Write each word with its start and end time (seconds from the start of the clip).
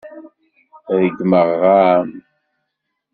Ṛeggmeɣ-am. 1.01 2.07